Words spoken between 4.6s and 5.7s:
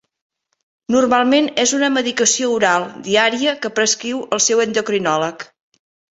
endocrinòleg.